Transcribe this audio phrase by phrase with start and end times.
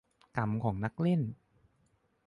[0.37, 1.21] -กรรมของนักเล่น